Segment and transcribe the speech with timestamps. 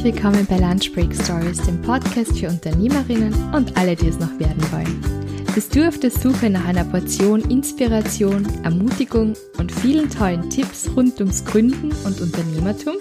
[0.00, 4.30] Herzlich willkommen bei Lunch Break Stories, dem Podcast für Unternehmerinnen und alle, die es noch
[4.38, 5.44] werden wollen.
[5.54, 11.20] Bist du auf der Suche nach einer Portion Inspiration, Ermutigung und vielen tollen Tipps rund
[11.20, 12.94] ums Gründen und Unternehmertum?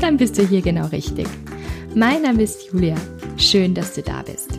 [0.00, 1.28] Dann bist du hier genau richtig.
[1.94, 2.96] Mein Name ist Julia.
[3.36, 4.58] Schön, dass du da bist.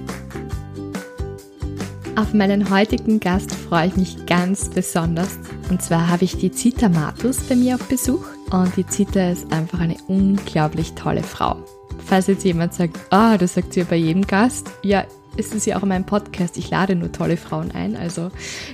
[2.15, 5.37] Auf meinen heutigen Gast freue ich mich ganz besonders.
[5.69, 8.25] Und zwar habe ich die Zita Matus bei mir auf Besuch.
[8.51, 11.57] Und die Zita ist einfach eine unglaublich tolle Frau.
[12.05, 14.71] Falls jetzt jemand sagt, ah, oh, das sagt sie ja bei jedem Gast.
[14.83, 15.05] Ja,
[15.37, 16.57] ist es ja auch in meinem Podcast.
[16.57, 18.31] Ich lade nur tolle Frauen ein, also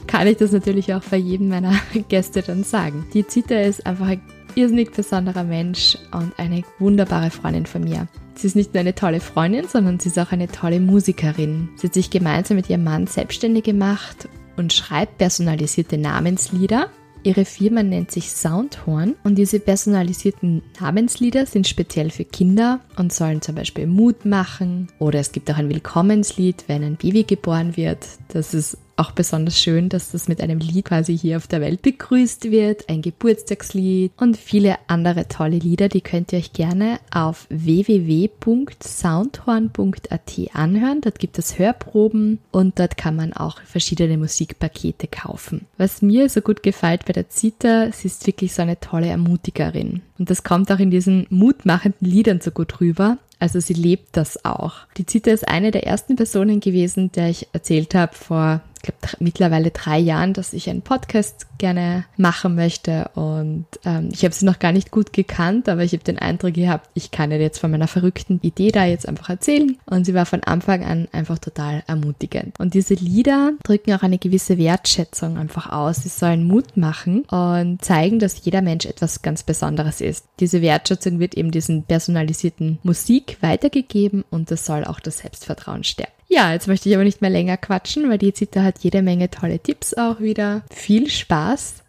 [0.08, 1.74] kann ich das natürlich auch bei jedem meiner
[2.10, 3.08] Gäste dann sagen.
[3.14, 4.22] Die Zita ist einfach ein
[4.56, 8.08] irrsinnig besonderer Mensch und eine wunderbare Freundin von mir.
[8.36, 11.70] Sie ist nicht nur eine tolle Freundin, sondern sie ist auch eine tolle Musikerin.
[11.76, 16.90] Sie hat sich gemeinsam mit ihrem Mann selbstständig gemacht und schreibt personalisierte Namenslieder.
[17.24, 23.42] Ihre Firma nennt sich Soundhorn und diese personalisierten Namenslieder sind speziell für Kinder und sollen
[23.42, 28.06] zum Beispiel Mut machen oder es gibt auch ein Willkommenslied, wenn ein Baby geboren wird.
[28.30, 31.82] Das ist auch besonders schön, dass das mit einem Lied quasi hier auf der Welt
[31.82, 37.48] begrüßt wird, ein Geburtstagslied und viele andere tolle Lieder, die könnt ihr euch gerne auf
[37.50, 41.02] www.soundhorn.at anhören.
[41.02, 45.66] Dort gibt es Hörproben und dort kann man auch verschiedene Musikpakete kaufen.
[45.78, 50.04] Was mir so gut gefällt bei der Zita, sie ist wirklich so eine tolle Ermutigerin.
[50.20, 53.18] Und das kommt auch in diesen mutmachenden Liedern so gut rüber.
[53.40, 54.76] Also sie lebt das auch.
[54.98, 59.72] Die Zita ist eine der ersten Personen gewesen, der ich erzählt habe vor glaube, mittlerweile
[59.72, 63.10] drei Jahren, dass ich einen Podcast gerne machen möchte.
[63.14, 66.54] Und ähm, ich habe sie noch gar nicht gut gekannt, aber ich habe den Eindruck
[66.54, 69.78] gehabt, ich kann ihr jetzt von meiner verrückten Idee da jetzt einfach erzählen.
[69.86, 72.60] Und sie war von Anfang an einfach total ermutigend.
[72.60, 76.04] Und diese Lieder drücken auch eine gewisse Wertschätzung einfach aus.
[76.04, 80.26] Sie sollen Mut machen und zeigen, dass jeder Mensch etwas ganz Besonderes ist.
[80.40, 86.21] Diese Wertschätzung wird eben diesen personalisierten Musik weitergegeben und das soll auch das Selbstvertrauen stärken.
[86.34, 89.30] Ja, jetzt möchte ich aber nicht mehr länger quatschen, weil die Zita hat jede Menge
[89.30, 90.62] tolle Tipps auch wieder.
[90.72, 91.84] Viel Spaß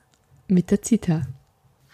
[0.48, 1.22] mit der Zita.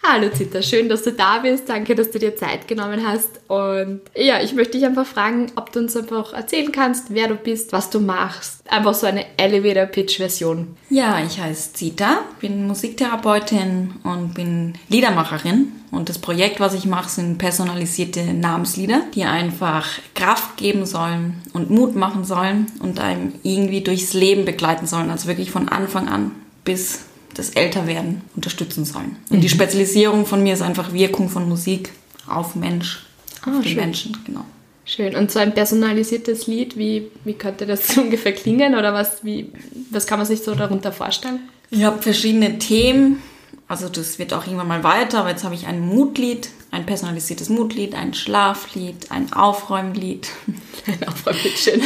[0.01, 1.67] Hallo Zita, schön, dass du da bist.
[1.67, 3.41] Danke, dass du dir Zeit genommen hast.
[3.49, 7.35] Und ja, ich möchte dich einfach fragen, ob du uns einfach erzählen kannst, wer du
[7.35, 8.61] bist, was du machst.
[8.71, 10.77] Einfach so eine Elevator-Pitch-Version.
[10.89, 15.73] Ja, ich heiße Zita, bin Musiktherapeutin und bin Liedermacherin.
[15.91, 21.71] Und das Projekt, was ich mache, sind personalisierte Namenslieder, die einfach Kraft geben sollen und
[21.71, 25.09] Mut machen sollen und einem irgendwie durchs Leben begleiten sollen.
[25.09, 26.31] Also wirklich von Anfang an
[26.63, 29.17] bis das Älterwerden unterstützen sollen.
[29.29, 29.41] Und mhm.
[29.41, 31.91] die Spezialisierung von mir ist einfach Wirkung von Musik
[32.27, 33.05] auf Mensch,
[33.41, 33.75] auf oh, den schön.
[33.75, 34.45] Menschen, genau.
[34.85, 35.15] Schön.
[35.15, 39.51] Und so ein personalisiertes Lied, wie, wie könnte das ungefähr klingen oder was, wie,
[39.91, 41.41] was kann man sich so darunter vorstellen?
[41.69, 43.21] Ich habe verschiedene Themen,
[43.67, 47.49] also das wird auch irgendwann mal weiter, aber jetzt habe ich ein Mutlied, ein personalisiertes
[47.49, 50.29] Mutlied, ein Schlaflied, ein Aufräumlied.
[50.87, 51.81] Ein Aufräumlied, schön.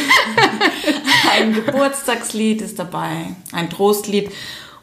[1.31, 4.31] ein Geburtstagslied ist dabei, ein Trostlied.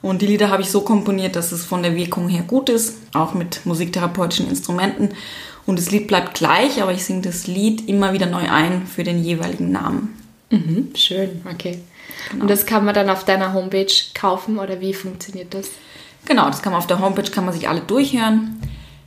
[0.03, 2.97] Und die Lieder habe ich so komponiert, dass es von der Wirkung her gut ist,
[3.12, 5.11] auch mit musiktherapeutischen Instrumenten.
[5.66, 9.05] Und das Lied bleibt gleich, aber ich singe das Lied immer wieder neu ein für
[9.05, 10.16] den jeweiligen Namen.
[10.50, 11.81] Mhm, schön, okay.
[12.31, 12.43] Genau.
[12.43, 15.69] Und das kann man dann auf deiner Homepage kaufen oder wie funktioniert das?
[16.25, 18.60] Genau, das kann man auf der Homepage, kann man sich alle durchhören.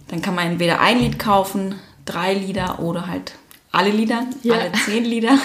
[0.07, 3.33] Dann kann man entweder ein Lied kaufen, drei Lieder oder halt
[3.71, 4.53] alle Lieder, ja.
[4.53, 5.37] alle zehn Lieder.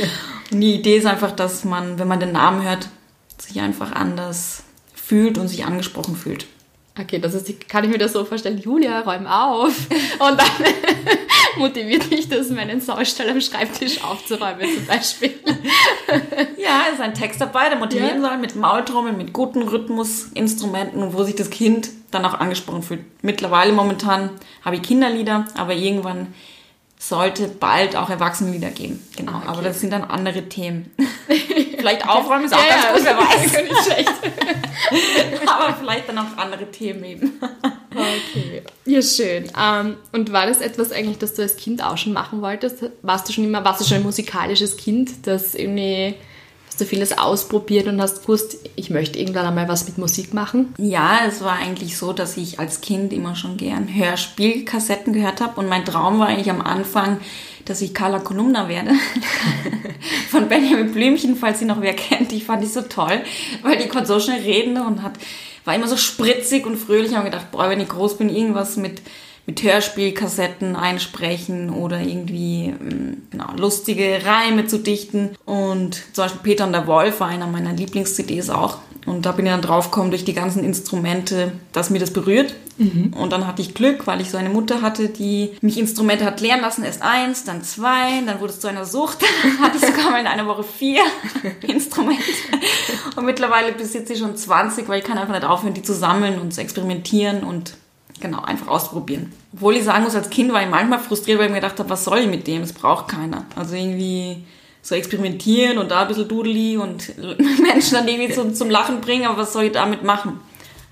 [0.50, 2.88] Und die Idee ist einfach, dass man, wenn man den Namen hört,
[3.38, 4.64] sich einfach anders
[5.06, 6.46] fühlt und sich angesprochen fühlt.
[6.98, 9.74] Okay, das ist, kann ich mir das so vorstellen, Julia, räum auf.
[10.20, 10.46] Und dann
[11.58, 15.34] motiviert mich das, meinen Saustall am Schreibtisch aufzuräumen zum Beispiel.
[16.56, 18.28] ja, ist ein Text dabei, der motivieren ja.
[18.28, 23.00] soll mit Maultrommeln, mit guten Rhythmusinstrumenten, wo sich das Kind dann auch angesprochen fühlt.
[23.22, 24.30] Mittlerweile momentan
[24.64, 26.28] habe ich Kinderlieder, aber irgendwann
[26.96, 29.04] sollte bald auch Erwachsenenlieder geben.
[29.16, 29.48] Genau, ah, okay.
[29.48, 30.92] aber das sind dann andere Themen.
[31.84, 33.62] vielleicht aufräumen ist auch ja, ganz gut, wer weiß.
[33.62, 34.12] Nicht schlecht.
[35.46, 37.40] aber vielleicht dann auch andere Themen eben.
[37.90, 38.62] okay.
[38.86, 39.50] Ja, schön.
[39.60, 42.84] Ähm, und war das etwas eigentlich, das du als Kind auch schon machen wolltest?
[43.02, 46.14] Warst du schon immer, warst du schon ein musikalisches Kind, das irgendwie
[46.66, 50.74] hast du vieles ausprobiert und hast gewusst, ich möchte irgendwann einmal was mit Musik machen?
[50.78, 55.60] Ja, es war eigentlich so, dass ich als Kind immer schon gern Hörspielkassetten gehört habe
[55.60, 57.20] und mein Traum war eigentlich am Anfang,
[57.64, 58.92] dass ich Carla Kolumna werde.
[60.30, 62.30] Von Benjamin Blümchen, falls sie noch wer kennt.
[62.32, 63.22] Die fand ich so toll,
[63.62, 65.14] weil die konnte so schnell reden und hat,
[65.64, 67.10] war immer so spritzig und fröhlich.
[67.10, 69.02] Ich habe gedacht, boah, wenn ich groß bin, irgendwas mit
[69.46, 75.30] mit Hörspielkassetten einsprechen oder irgendwie ähm, genau, lustige Reime zu dichten.
[75.44, 78.78] Und zum Beispiel Peter und der Wolf war einer meiner Lieblings-CDs auch.
[79.06, 82.54] Und da bin ich dann draufgekommen durch die ganzen Instrumente, dass mir das berührt.
[82.78, 83.12] Mhm.
[83.12, 86.40] Und dann hatte ich Glück, weil ich so eine Mutter hatte, die mich Instrumente hat
[86.40, 86.84] lernen lassen.
[86.84, 89.18] Erst eins, dann zwei, dann wurde es zu einer Sucht.
[89.42, 91.02] Dann hatte ich sogar mal in einer Woche vier
[91.66, 92.22] Instrumente.
[93.14, 96.38] Und mittlerweile besitze ich schon 20, weil ich kann einfach nicht aufhören, die zu sammeln
[96.40, 97.74] und zu experimentieren und
[98.20, 99.32] genau, einfach ausprobieren.
[99.52, 101.90] Obwohl ich sagen muss, als Kind war ich manchmal frustriert, weil ich mir gedacht habe,
[101.90, 102.62] was soll ich mit dem?
[102.62, 103.46] Das braucht keiner.
[103.56, 104.44] Also irgendwie
[104.82, 109.26] so experimentieren und da ein bisschen Dudeli und Menschen dann irgendwie zum, zum Lachen bringen,
[109.26, 110.40] aber was soll ich damit machen?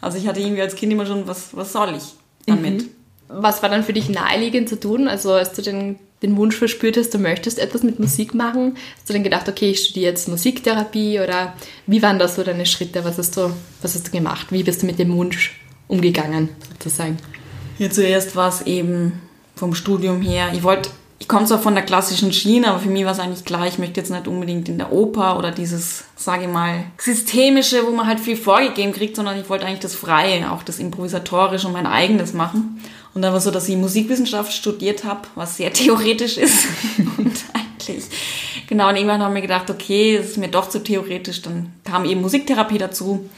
[0.00, 2.14] Also ich hatte irgendwie als Kind immer schon, was, was soll ich
[2.46, 2.82] damit?
[2.82, 2.88] Mhm.
[3.28, 5.08] Was war dann für dich naheliegend zu tun?
[5.08, 9.08] Also als du den, den Wunsch verspürt hast, du möchtest etwas mit Musik machen, hast
[9.08, 11.54] du dann gedacht, okay, ich studiere jetzt Musiktherapie oder
[11.86, 13.04] wie waren das so deine Schritte?
[13.04, 14.48] Was hast du, was hast du gemacht?
[14.50, 15.58] Wie bist du mit dem Wunsch
[15.92, 17.18] umgegangen, sozusagen?
[17.78, 19.20] Ja, zuerst war es eben
[19.54, 23.04] vom Studium her, ich wollte ich komme zwar von der klassischen Schiene, aber für mich
[23.04, 26.46] war es eigentlich klar, ich möchte jetzt nicht unbedingt in der Oper oder dieses, sage
[26.46, 30.50] ich mal, systemische, wo man halt viel vorgegeben kriegt, sondern ich wollte eigentlich das Freie,
[30.50, 32.82] auch das Improvisatorische und mein eigenes machen.
[33.14, 36.66] Und dann war es so, dass ich Musikwissenschaft studiert habe, was sehr theoretisch ist.
[37.16, 38.02] und eigentlich,
[38.66, 41.40] genau, und irgendwann haben wir gedacht, okay, es ist mir doch zu theoretisch.
[41.42, 43.30] Dann kam eben Musiktherapie dazu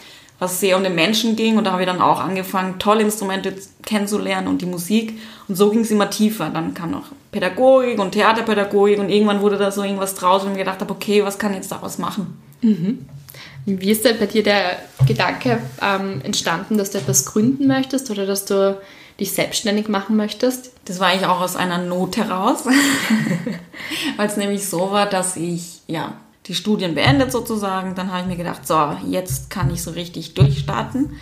[0.44, 1.56] was sehr um den Menschen ging.
[1.56, 5.19] Und da habe ich dann auch angefangen, tolle Instrumente kennenzulernen und die Musik.
[5.49, 6.50] Und so ging es immer tiefer.
[6.50, 10.58] Dann kam noch Pädagogik und Theaterpädagogik und irgendwann wurde da so irgendwas draus und ich
[10.58, 12.38] gedacht habe, okay, was kann ich jetzt daraus machen?
[12.61, 13.06] Mhm.
[13.67, 18.26] Wie ist denn bei dir der Gedanke ähm, entstanden, dass du etwas gründen möchtest oder
[18.26, 18.79] dass du
[19.19, 20.73] dich selbstständig machen möchtest?
[20.85, 22.64] Das war eigentlich auch aus einer Not heraus,
[24.17, 26.14] weil es nämlich so war, dass ich ja
[26.46, 27.94] die Studien beendet sozusagen.
[27.94, 31.19] Dann habe ich mir gedacht, so, jetzt kann ich so richtig durchstarten.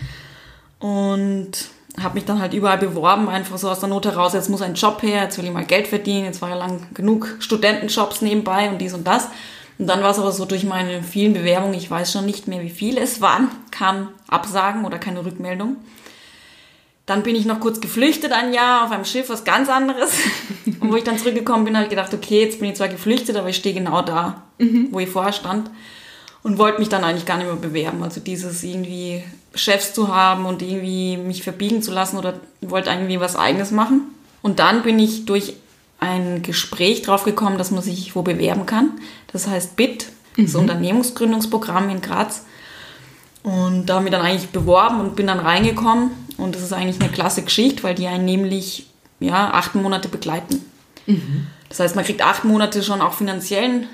[0.79, 1.51] Und
[2.01, 4.73] habe mich dann halt überall beworben, einfach so aus der Not heraus, jetzt muss ein
[4.73, 8.69] Job her, jetzt will ich mal Geld verdienen, jetzt war ja lang genug Studentenjobs nebenbei
[8.69, 9.27] und dies und das.
[9.77, 12.61] Und dann war es aber so durch meine vielen Bewerbungen, ich weiß schon nicht mehr,
[12.61, 15.77] wie viele es waren, kam Absagen oder keine Rückmeldung.
[17.05, 20.13] Dann bin ich noch kurz geflüchtet ein Jahr auf einem Schiff, was ganz anderes.
[20.79, 23.35] Und wo ich dann zurückgekommen bin, habe ich gedacht, okay, jetzt bin ich zwar geflüchtet,
[23.35, 24.87] aber ich stehe genau da, mhm.
[24.91, 25.69] wo ich vorher stand.
[26.43, 28.03] Und wollte mich dann eigentlich gar nicht mehr bewerben.
[28.03, 29.23] Also dieses irgendwie
[29.55, 34.01] Chefs zu haben und irgendwie mich verbiegen zu lassen oder wollte irgendwie was eigenes machen.
[34.41, 35.53] Und dann bin ich durch
[35.99, 38.91] ein Gespräch drauf gekommen, dass man sich wo bewerben kann.
[39.31, 40.07] Das heißt BIT,
[40.37, 40.59] das mhm.
[40.61, 42.45] Unternehmensgründungsprogramm in Graz.
[43.41, 46.11] Und da haben wir dann eigentlich beworben und bin dann reingekommen.
[46.37, 48.87] Und das ist eigentlich eine klasse Geschichte, weil die einen nämlich
[49.19, 50.63] ja, acht Monate begleiten.
[51.05, 51.47] Mhm.
[51.69, 53.87] Das heißt, man kriegt acht Monate schon auch finanziellen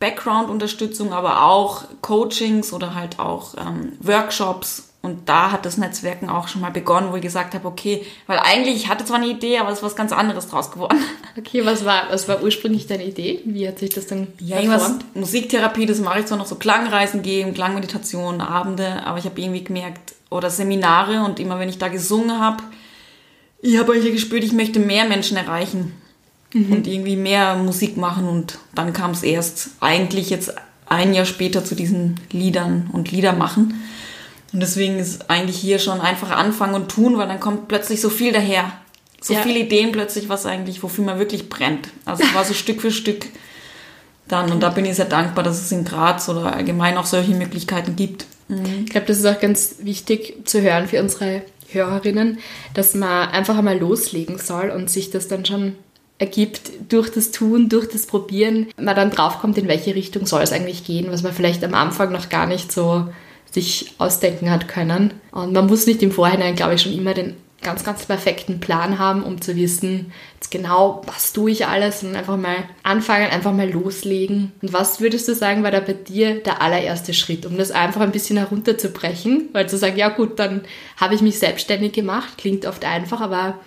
[0.00, 4.88] Background-Unterstützung, aber auch Coachings oder halt auch ähm, Workshops.
[5.02, 8.38] Und da hat das Netzwerken auch schon mal begonnen, wo ich gesagt habe, okay, weil
[8.38, 10.98] eigentlich, ich hatte zwar eine Idee, aber es ist was ganz anderes draus geworden.
[11.38, 13.40] Okay, was war, was war ursprünglich deine Idee?
[13.44, 17.22] Wie hat sich das dann Ja, irgendwas, Musiktherapie, das mache ich zwar noch so Klangreisen
[17.22, 21.88] geben, Klangmeditation, Abende, aber ich habe irgendwie gemerkt, oder Seminare und immer wenn ich da
[21.88, 22.62] gesungen habe,
[23.62, 25.92] ich habe euch gespürt, ich möchte mehr Menschen erreichen
[26.54, 26.72] mhm.
[26.72, 30.54] und irgendwie mehr Musik machen und dann kam es erst eigentlich jetzt
[30.88, 33.82] ein Jahr später zu diesen Liedern und Lieder machen.
[34.52, 38.10] Und deswegen ist eigentlich hier schon einfach anfangen und tun, weil dann kommt plötzlich so
[38.10, 38.72] viel daher.
[39.20, 39.42] So ja.
[39.42, 41.88] viele Ideen plötzlich, was eigentlich, wofür man wirklich brennt.
[42.04, 43.26] Also es war so Stück für Stück
[44.26, 44.50] dann.
[44.50, 47.94] Und da bin ich sehr dankbar, dass es in Graz oder allgemein auch solche Möglichkeiten
[47.94, 48.26] gibt.
[48.50, 48.84] Mhm.
[48.84, 51.42] Ich glaube, das ist auch ganz wichtig zu hören für unsere
[51.72, 52.38] Hörerinnen,
[52.74, 55.76] dass man einfach einmal loslegen soll und sich das dann schon
[56.18, 60.52] ergibt durch das Tun, durch das Probieren, man dann draufkommt, in welche Richtung soll es
[60.52, 63.08] eigentlich gehen, was man vielleicht am Anfang noch gar nicht so
[63.50, 65.14] sich ausdenken hat können.
[65.32, 68.98] Und man muss nicht im Vorhinein, glaube ich, schon immer den ganz, ganz perfekten Plan
[68.98, 73.52] haben, um zu wissen, jetzt genau, was tue ich alles und einfach mal anfangen, einfach
[73.52, 74.52] mal loslegen.
[74.62, 78.00] Und was würdest du sagen, war da bei dir der allererste Schritt, um das einfach
[78.00, 79.50] ein bisschen herunterzubrechen?
[79.52, 80.62] Weil zu sagen, ja gut, dann
[80.96, 83.58] habe ich mich selbstständig gemacht, klingt oft einfach, aber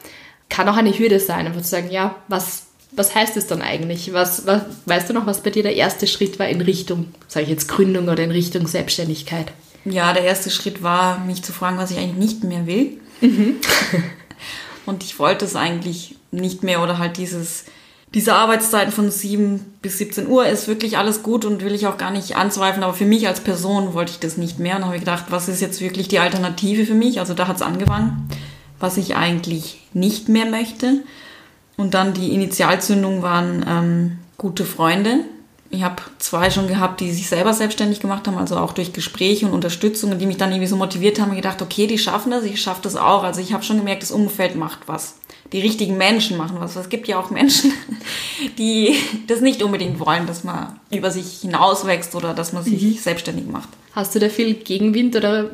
[0.50, 4.14] kann auch eine Hürde sein, einfach zu sagen, ja, was, was heißt es dann eigentlich?
[4.14, 7.44] Was, was, weißt du noch, was bei dir der erste Schritt war in Richtung, sage
[7.44, 9.52] ich jetzt, Gründung oder in Richtung Selbstständigkeit?
[9.86, 13.00] Ja, der erste Schritt war, mich zu fragen, was ich eigentlich nicht mehr will.
[13.24, 13.56] Mhm.
[14.86, 17.66] Und ich wollte es eigentlich nicht mehr oder halt dieses,
[18.14, 21.98] diese Arbeitszeiten von 7 bis 17 Uhr ist wirklich alles gut und will ich auch
[21.98, 25.00] gar nicht anzweifeln, aber für mich als Person wollte ich das nicht mehr und habe
[25.00, 27.20] gedacht, was ist jetzt wirklich die Alternative für mich?
[27.20, 28.28] Also da hat es angefangen,
[28.80, 31.04] was ich eigentlich nicht mehr möchte.
[31.78, 35.22] Und dann die Initialzündung waren ähm, gute Freunde,
[35.74, 39.48] ich habe zwei schon gehabt, die sich selber selbstständig gemacht haben, also auch durch Gespräche
[39.48, 42.44] und Unterstützung, die mich dann irgendwie so motiviert haben und gedacht, okay, die schaffen das,
[42.44, 43.24] ich schaffe das auch.
[43.24, 45.16] Also ich habe schon gemerkt, das Umfeld macht was.
[45.52, 46.76] Die richtigen Menschen machen was.
[46.76, 47.74] Es gibt ja auch Menschen,
[48.60, 52.94] die das nicht unbedingt wollen, dass man über sich hinauswächst oder dass man sich mhm.
[52.94, 53.70] selbstständig macht.
[53.94, 55.50] Hast du da viel Gegenwind oder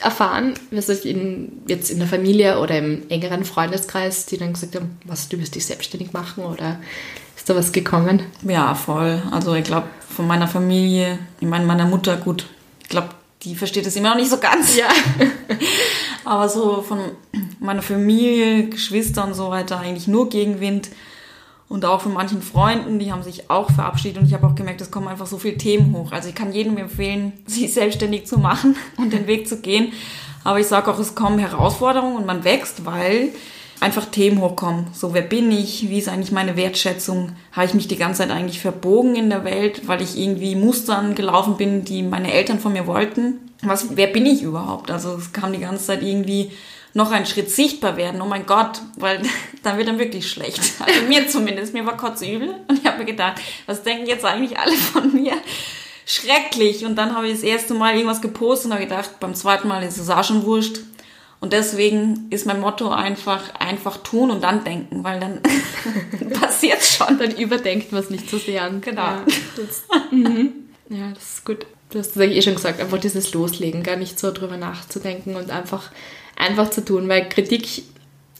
[0.00, 4.76] erfahren, was ich in, jetzt in der Familie oder im engeren Freundeskreis, die dann gesagt
[4.76, 6.80] haben, was, du wirst dich selbstständig machen oder
[7.36, 8.22] ist da was gekommen?
[8.42, 9.22] Ja, voll.
[9.30, 12.46] Also ich glaube, von meiner Familie, ich meine, meiner Mutter, gut,
[12.82, 13.10] ich glaube,
[13.42, 14.76] die versteht es immer noch nicht so ganz.
[14.76, 14.88] Ja.
[16.24, 16.98] Aber so von
[17.60, 20.88] meiner Familie, Geschwister und so weiter eigentlich nur Gegenwind.
[21.68, 24.80] Und auch von manchen Freunden, die haben sich auch verabschiedet und ich habe auch gemerkt,
[24.80, 26.12] es kommen einfach so viele Themen hoch.
[26.12, 29.92] Also ich kann jedem empfehlen, sich selbstständig zu machen und den Weg zu gehen.
[30.44, 33.30] Aber ich sage auch, es kommen Herausforderungen und man wächst, weil
[33.80, 34.86] einfach Themen hochkommen.
[34.92, 35.88] So, wer bin ich?
[35.88, 37.32] Wie ist eigentlich meine Wertschätzung?
[37.52, 41.14] Habe ich mich die ganze Zeit eigentlich verbogen in der Welt, weil ich irgendwie Mustern
[41.14, 43.38] gelaufen bin, die meine Eltern von mir wollten?
[43.62, 44.90] Was, wer bin ich überhaupt?
[44.90, 46.50] Also es kam die ganze Zeit irgendwie
[46.98, 48.20] noch einen Schritt sichtbar werden.
[48.20, 49.22] Oh mein Gott, weil
[49.62, 50.60] dann wird dann wirklich schlecht.
[50.80, 54.58] Also mir zumindest, mir war kotzübel und ich habe mir gedacht, was denken jetzt eigentlich
[54.58, 55.34] alle von mir?
[56.04, 56.84] Schrecklich.
[56.84, 59.84] Und dann habe ich das erste Mal irgendwas gepostet und habe gedacht, beim zweiten Mal
[59.84, 60.80] ist es auch schon wurscht.
[61.40, 65.40] Und deswegen ist mein Motto einfach, einfach tun und dann denken, weil dann
[66.40, 67.16] passiert schon.
[67.16, 68.80] Dann überdenkt man es nicht so sehr an.
[68.80, 69.02] Genau.
[69.02, 69.24] Ja
[69.56, 70.52] das, mhm.
[70.88, 71.64] ja, das ist gut.
[71.90, 75.36] Du hast es eigentlich eh schon gesagt, einfach dieses Loslegen, gar nicht so drüber nachzudenken
[75.36, 75.92] und einfach
[76.38, 77.82] einfach zu tun, weil Kritik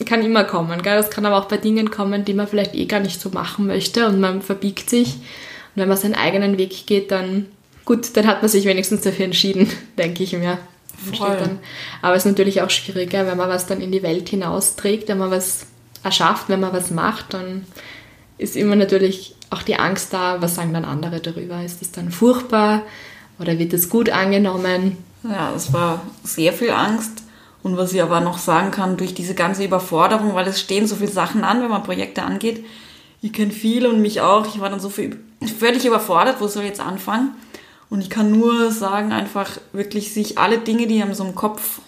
[0.05, 0.81] kann immer kommen.
[0.81, 0.95] Gell?
[0.95, 3.67] Das kann aber auch bei Dingen kommen, die man vielleicht eh gar nicht so machen
[3.67, 5.15] möchte und man verbiegt sich.
[5.15, 7.47] Und wenn man seinen eigenen Weg geht, dann
[7.85, 10.57] gut, dann hat man sich wenigstens dafür entschieden, denke ich mir.
[12.01, 15.17] Aber es ist natürlich auch schwieriger, wenn man was dann in die Welt hinausträgt, wenn
[15.17, 15.65] man was
[16.03, 17.65] erschafft, wenn man was macht, dann
[18.37, 21.63] ist immer natürlich auch die Angst da, was sagen dann andere darüber?
[21.63, 22.83] Ist es dann furchtbar
[23.39, 24.97] oder wird es gut angenommen?
[25.23, 27.23] Ja, es war sehr viel Angst
[27.61, 30.95] und was ich aber noch sagen kann, durch diese ganze Überforderung, weil es stehen so
[30.95, 32.65] viele Sachen an, wenn man Projekte angeht.
[33.21, 34.47] Ich kenne viele und mich auch.
[34.47, 35.19] Ich war dann so viel,
[35.59, 37.31] völlig überfordert, wo soll ich jetzt anfangen?
[37.89, 41.81] Und ich kann nur sagen, einfach wirklich sich alle Dinge, die einem so im Kopf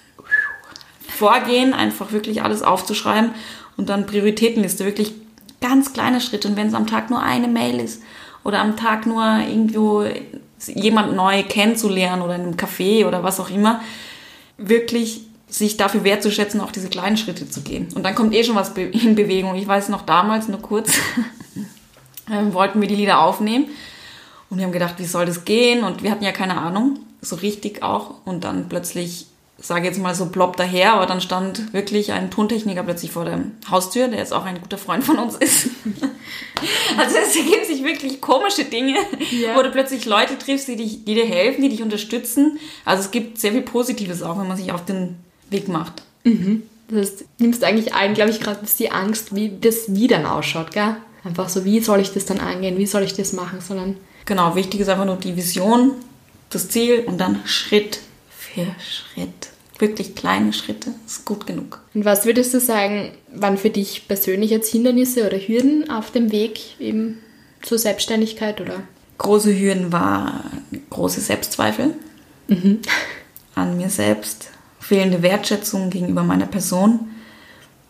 [1.07, 3.31] vorgehen, einfach wirklich alles aufzuschreiben
[3.77, 5.13] und dann Prioritätenliste, wirklich
[5.61, 6.47] ganz kleine Schritte.
[6.47, 8.01] Und wenn es am Tag nur eine Mail ist
[8.43, 10.05] oder am Tag nur irgendwo
[10.67, 13.81] jemand neu kennenzulernen oder in einem Café oder was auch immer,
[14.57, 17.89] wirklich sich dafür wertzuschätzen, auch diese kleinen Schritte zu gehen.
[17.93, 19.55] Und dann kommt eh schon was in Bewegung.
[19.55, 20.93] Ich weiß noch damals, nur kurz,
[22.31, 23.65] ähm, wollten wir die Lieder aufnehmen.
[24.49, 25.83] Und wir haben gedacht, wie soll das gehen?
[25.83, 28.15] Und wir hatten ja keine Ahnung, so richtig auch.
[28.25, 29.27] Und dann plötzlich,
[29.57, 33.39] sage jetzt mal so plopp daher, aber dann stand wirklich ein Tontechniker plötzlich vor der
[33.69, 35.69] Haustür, der jetzt auch ein guter Freund von uns ist.
[36.97, 38.95] also es ergeben sich wirklich komische Dinge,
[39.31, 39.55] ja.
[39.55, 42.57] wo du plötzlich Leute triffst, die, dich, die dir helfen, die dich unterstützen.
[42.83, 45.17] Also es gibt sehr viel Positives auch, wenn man sich auf den
[45.51, 46.01] Weg macht.
[46.23, 46.63] Mhm.
[46.87, 50.71] Das heißt, nimmst eigentlich ein, glaube ich, gerade die Angst, wie das wie dann ausschaut,
[50.71, 50.97] gell?
[51.23, 53.97] Einfach so, wie soll ich das dann angehen, wie soll ich das machen, sondern...
[54.25, 55.93] Genau, wichtig ist einfach nur die Vision,
[56.49, 59.49] das Ziel und dann Schritt für Schritt.
[59.79, 61.81] Wirklich kleine Schritte, ist gut genug.
[61.93, 66.31] Und was würdest du sagen, waren für dich persönlich jetzt Hindernisse oder Hürden auf dem
[66.31, 67.19] Weg eben
[67.61, 68.83] zur Selbstständigkeit, oder?
[69.17, 70.43] Große Hürden war
[70.89, 71.93] große Selbstzweifel
[72.47, 72.79] mhm.
[73.55, 74.49] an mir selbst,
[74.91, 77.11] fehlende Wertschätzung gegenüber meiner Person,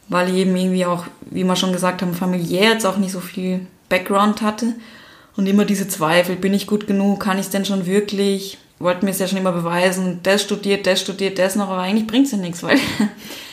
[0.08, 3.20] weil ich eben irgendwie auch, wie wir schon gesagt haben, familiär jetzt auch nicht so
[3.20, 4.76] viel Background hatte
[5.36, 9.04] und immer diese Zweifel, bin ich gut genug, kann ich es denn schon wirklich, wollte
[9.04, 12.28] mir es ja schon immer beweisen, das studiert, das studiert, das noch, aber eigentlich bringt
[12.28, 12.78] es ja nichts, weil,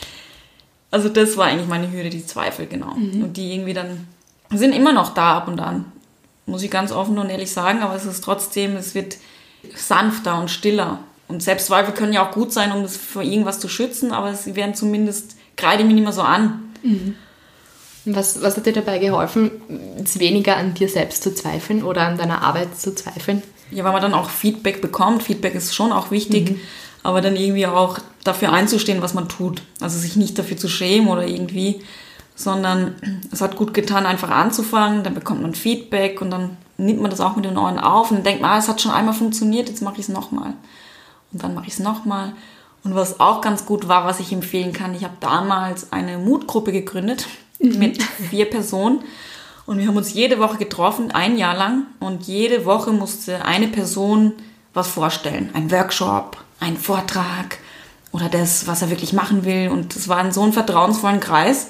[0.91, 2.93] also das war eigentlich meine Hürde, die Zweifel, genau.
[2.93, 3.23] Mhm.
[3.23, 4.05] Und die irgendwie dann,
[4.53, 5.85] sind immer noch da ab und an,
[6.45, 9.17] muss ich ganz offen und ehrlich sagen, aber es ist trotzdem, es wird
[9.73, 10.99] sanfter und stiller.
[11.29, 14.55] Und Selbstzweifel können ja auch gut sein, um das vor irgendwas zu schützen, aber sie
[14.55, 16.73] werden zumindest, gerade mir nicht mehr so an.
[16.81, 17.15] Mhm.
[18.05, 19.51] Was, was hat dir dabei geholfen,
[20.15, 23.43] weniger an dir selbst zu zweifeln oder an deiner Arbeit zu zweifeln?
[23.69, 25.21] Ja, weil man dann auch Feedback bekommt.
[25.21, 26.59] Feedback ist schon auch wichtig, mhm.
[27.03, 29.61] aber dann irgendwie auch dafür einzustehen, was man tut.
[29.79, 31.83] Also sich nicht dafür zu schämen oder irgendwie,
[32.33, 32.95] sondern
[33.31, 37.21] es hat gut getan, einfach anzufangen, dann bekommt man Feedback und dann nimmt man das
[37.21, 39.95] auch mit den Ohren auf und denkt, ah, es hat schon einmal funktioniert, jetzt mache
[39.95, 40.55] ich es nochmal
[41.31, 42.33] und dann mache ich es nochmal.
[42.83, 46.71] Und was auch ganz gut war, was ich empfehlen kann, ich habe damals eine Mutgruppe
[46.71, 47.27] gegründet
[47.59, 47.77] mhm.
[47.77, 49.03] mit vier Personen
[49.69, 53.67] und wir haben uns jede Woche getroffen, ein Jahr lang und jede Woche musste eine
[53.67, 54.33] Person
[54.73, 55.51] was vorstellen.
[55.53, 57.59] Ein Workshop, ein Vortrag
[58.11, 59.69] oder das, was er wirklich machen will.
[59.69, 61.67] Und das war in so einem vertrauensvollen Kreis.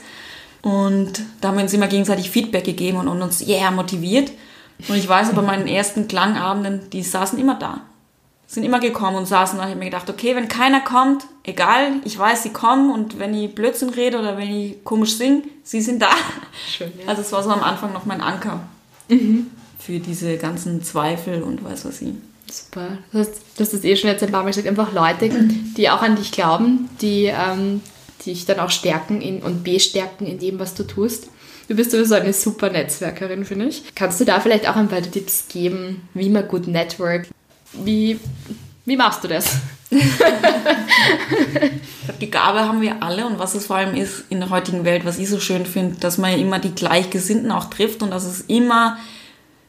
[0.62, 4.32] Und da haben wir uns immer gegenseitig Feedback gegeben und uns yeah motiviert.
[4.88, 7.82] Und ich weiß aber, meinen ersten Klangabenden, die saßen immer da
[8.50, 11.92] sind immer gekommen und saßen und ich habe mir gedacht, okay, wenn keiner kommt, egal,
[12.04, 15.82] ich weiß, sie kommen und wenn ich Blödsinn rede oder wenn ich komisch singe, sie
[15.82, 16.10] sind da.
[16.68, 17.08] Schön, ja.
[17.08, 18.62] Also es war so am Anfang noch mein Anker.
[19.08, 19.52] mhm.
[19.78, 22.14] für diese ganzen Zweifel und weiß was ich.
[22.52, 22.98] Super.
[23.12, 25.30] Du hast das eh schon jetzt ein paar Mal gesagt, einfach Leute,
[25.78, 27.82] die auch an dich glauben, die ähm,
[28.26, 31.28] dich dann auch stärken in, und bestärken in dem, was du tust.
[31.68, 33.84] Du bist sowieso eine super Netzwerkerin, finde ich.
[33.94, 37.30] Kannst du da vielleicht auch ein paar Tipps geben, wie man gut networkt?
[37.74, 38.20] Wie,
[38.86, 39.58] wie machst du das?
[42.22, 45.06] die Gabe haben wir alle und was es vor allem ist in der heutigen Welt,
[45.06, 48.26] was ich so schön finde, dass man ja immer die Gleichgesinnten auch trifft und dass
[48.26, 48.98] es immer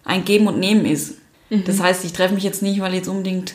[0.05, 1.15] ein Geben und Nehmen ist.
[1.49, 1.65] Mhm.
[1.65, 3.55] Das heißt, ich treffe mich jetzt nicht, weil ich jetzt unbedingt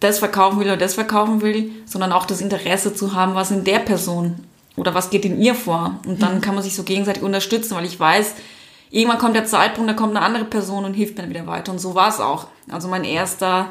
[0.00, 3.64] das verkaufen will oder das verkaufen will, sondern auch das Interesse zu haben, was in
[3.64, 4.36] der Person
[4.76, 6.00] oder was geht in ihr vor.
[6.06, 6.40] Und dann mhm.
[6.40, 8.34] kann man sich so gegenseitig unterstützen, weil ich weiß,
[8.90, 11.72] irgendwann kommt der Zeitpunkt, da kommt eine andere Person und hilft mir wieder weiter.
[11.72, 12.48] Und so war es auch.
[12.70, 13.70] Also mein erster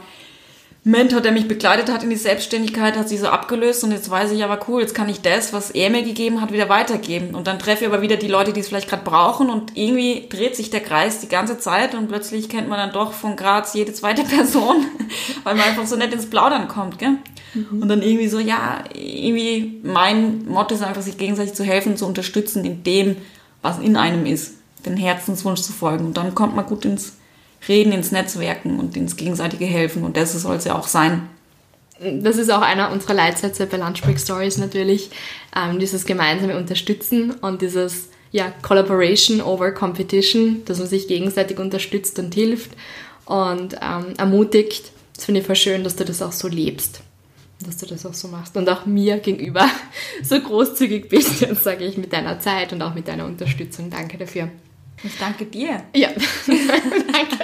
[0.85, 4.31] Mentor, der mich begleitet hat in die Selbstständigkeit, hat sich so abgelöst und jetzt weiß
[4.31, 7.35] ich aber cool, jetzt kann ich das, was er mir gegeben hat, wieder weitergeben.
[7.35, 10.27] Und dann treffe ich aber wieder die Leute, die es vielleicht gerade brauchen und irgendwie
[10.29, 13.73] dreht sich der Kreis die ganze Zeit und plötzlich kennt man dann doch von Graz
[13.73, 14.85] jede zweite Person,
[15.43, 17.17] weil man einfach so nett ins Plaudern kommt, gell?
[17.53, 17.81] Mhm.
[17.81, 22.05] Und dann irgendwie so, ja, irgendwie mein Motto ist einfach, sich gegenseitig zu helfen, zu
[22.05, 23.17] unterstützen in dem,
[23.61, 26.05] was in einem ist, den Herzenswunsch zu folgen.
[26.07, 27.17] Und dann kommt man gut ins
[27.67, 30.03] Reden, ins Netzwerken und ins gegenseitige Helfen.
[30.03, 31.27] Und das soll es ja auch sein.
[31.99, 35.09] Das ist auch einer unserer Leitsätze bei Lunchbreak Stories natürlich,
[35.55, 42.17] ähm, dieses gemeinsame Unterstützen und dieses ja, Collaboration over Competition, dass man sich gegenseitig unterstützt
[42.19, 42.71] und hilft
[43.25, 44.91] und ähm, ermutigt.
[45.15, 47.01] Das finde ich voll schön, dass du das auch so lebst,
[47.65, 49.69] dass du das auch so machst und auch mir gegenüber
[50.23, 53.89] so großzügig bist, sage ich, mit deiner Zeit und auch mit deiner Unterstützung.
[53.89, 54.49] Danke dafür.
[55.03, 55.83] Ich danke dir.
[55.95, 56.09] Ja,
[56.47, 57.37] danke.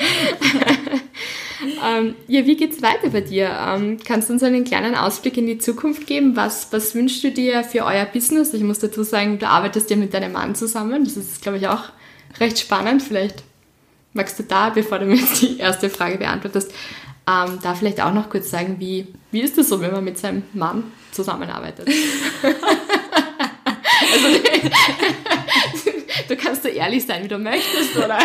[1.84, 3.50] ähm, ja, wie geht's weiter bei dir?
[3.50, 6.36] Ähm, kannst du uns einen kleinen Ausblick in die Zukunft geben?
[6.36, 8.54] Was, was wünschst du dir für euer Business?
[8.54, 11.04] Ich muss dazu sagen, du arbeitest ja mit deinem Mann zusammen.
[11.04, 11.84] Das ist, glaube ich, auch
[12.38, 13.02] recht spannend.
[13.02, 13.42] Vielleicht
[14.12, 16.72] magst du da, bevor du mir die erste Frage beantwortest,
[17.28, 20.18] ähm, da vielleicht auch noch kurz sagen, wie, wie ist das so, wenn man mit
[20.18, 21.88] seinem Mann zusammenarbeitet?
[25.72, 25.89] also,
[26.28, 28.18] du kannst so ehrlich sein, wie du möchtest, oder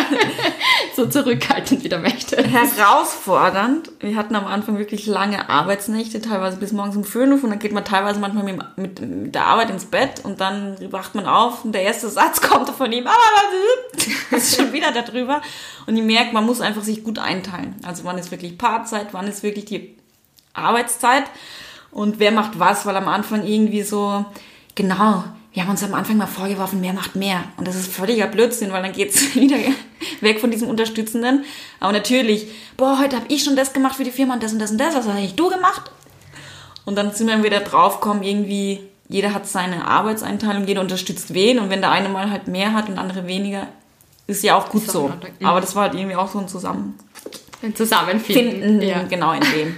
[0.96, 2.46] so zurückhaltend, wie du möchtest.
[2.46, 3.90] Herausfordernd.
[4.00, 7.72] Wir hatten am Anfang wirklich lange Arbeitsnächte, teilweise bis morgens um fünf und dann geht
[7.72, 11.72] man teilweise manchmal mit, mit, der Arbeit ins Bett und dann wacht man auf und
[11.72, 13.04] der erste Satz kommt von ihm,
[14.30, 15.42] das ist schon wieder darüber.
[15.86, 17.76] Und ich merke, man muss einfach sich gut einteilen.
[17.84, 19.96] Also wann ist wirklich Paarzeit, wann ist wirklich die
[20.52, 21.24] Arbeitszeit
[21.90, 24.24] und wer macht was, weil am Anfang irgendwie so,
[24.74, 25.24] genau,
[25.56, 27.42] wir haben uns am Anfang mal vorgeworfen, mehr macht mehr.
[27.56, 29.56] Und das ist völliger Blödsinn, weil dann geht's wieder
[30.20, 31.46] weg von diesem Unterstützenden.
[31.80, 34.58] Aber natürlich, boah, heute habe ich schon das gemacht für die Firma und das und
[34.58, 35.90] das und das, was hast eigentlich du gemacht?
[36.84, 41.58] Und dann sind wir wieder draufgekommen, irgendwie, jeder hat seine Arbeitseinteilung, jeder unterstützt wen.
[41.58, 43.66] Und wenn der eine mal halt mehr hat und andere weniger,
[44.26, 45.10] ist ja auch gut so.
[45.42, 46.98] Aber das war halt irgendwie auch so ein Zusammen...
[47.62, 48.60] Ein Zusammenfinden.
[48.60, 49.04] Finden, ja.
[49.04, 49.76] Genau, in dem.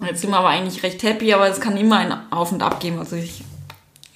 [0.00, 2.60] Und jetzt sind wir aber eigentlich recht happy, aber es kann immer ein Auf und
[2.60, 2.98] Ab geben.
[2.98, 3.44] Also ich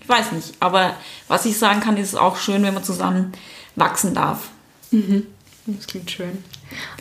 [0.07, 0.55] ich weiß nicht.
[0.61, 0.95] Aber
[1.27, 3.33] was ich sagen kann, ist es auch schön, wenn man zusammen
[3.75, 4.49] wachsen darf.
[4.93, 5.27] Mhm.
[5.67, 6.45] Das klingt schön.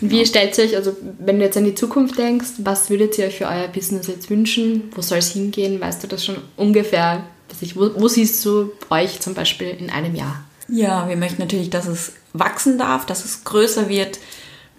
[0.02, 3.16] Und wie stellt ihr euch, also wenn du jetzt an die Zukunft denkst, was würdet
[3.20, 4.92] ihr euch für euer Business jetzt wünschen?
[4.96, 5.80] Wo soll es hingehen?
[5.80, 7.24] Weißt du das schon ungefähr?
[7.62, 10.44] Ich, wo, wo siehst du euch zum Beispiel in einem Jahr?
[10.68, 14.18] Ja, wir möchten natürlich, dass es wachsen darf, dass es größer wird,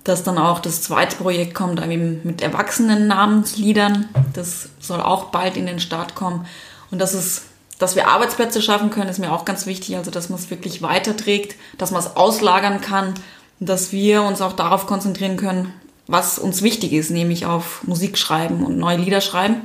[0.02, 4.08] dass dann auch das zweite Projekt kommt, eben mit erwachsenen Namensliedern.
[4.32, 6.44] Das soll auch bald in den Start kommen.
[6.90, 7.42] Und dass es
[7.78, 9.96] dass wir Arbeitsplätze schaffen können, ist mir auch ganz wichtig.
[9.96, 13.14] Also, dass man es wirklich weiterträgt, dass man es auslagern kann,
[13.60, 15.72] dass wir uns auch darauf konzentrieren können,
[16.06, 19.62] was uns wichtig ist, nämlich auf Musik schreiben und neue Lieder schreiben.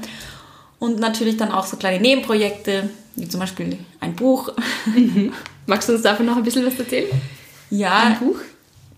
[0.79, 4.51] Und natürlich dann auch so kleine Nebenprojekte, wie zum Beispiel ein Buch.
[4.85, 5.33] Mhm.
[5.67, 7.09] Magst du uns davon noch ein bisschen was erzählen?
[7.69, 8.39] Ja, ein Buch?